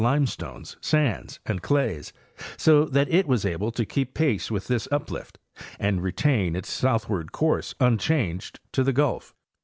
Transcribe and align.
limestones, 0.03 0.77
sands 0.81 1.39
and 1.45 1.61
clays, 1.61 2.11
so 2.57 2.85
that 2.85 3.07
it 3.09 3.27
was 3.27 3.45
able 3.45 3.71
to 3.71 3.85
keep 3.85 4.15
pace 4.15 4.49
with 4.49 4.65
this 4.67 4.87
uplift 4.91 5.37
and 5.77 6.01
retain 6.01 6.55
its 6.55 6.71
southward 6.71 7.31
course 7.31 7.75
unchanged 7.79 8.59
to 8.71 8.83
the 8.83 8.93
Gulf. 8.93 9.35